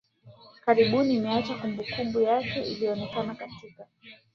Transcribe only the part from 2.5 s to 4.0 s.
inayoonekana katika